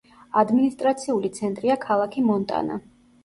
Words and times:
ადმინისტრაციული 0.41 1.29
ცენტრია 1.39 1.77
ქალაქი 1.85 2.25
მონტანა. 2.31 2.79